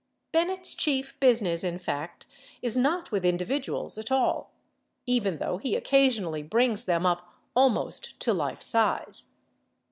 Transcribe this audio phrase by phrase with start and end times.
[0.31, 2.25] Bennett's chief business, in fact,
[2.63, 4.51] is not with individuals at all,
[5.05, 9.33] even though he occasionally brings them up almost to life size.